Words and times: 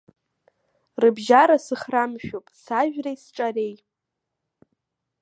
Рыбжьара 1.01 1.57
сыхрамшәуп, 1.65 2.45
сажәреи 2.63 3.17
сҿареи. 3.23 3.75